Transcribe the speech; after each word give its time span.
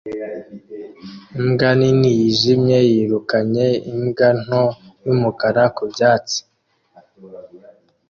Imbwa 1.39 1.69
nini 1.79 2.09
yijimye 2.19 2.77
yirukanye 2.91 3.65
imbwa 3.91 4.29
ntoya 4.41 4.71
yumukara 5.05 5.63
ku 5.75 5.83
byatsi 5.91 6.39